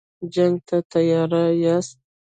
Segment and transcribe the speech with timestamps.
[0.33, 1.31] جنګ ته تیار
[1.63, 1.97] یاست.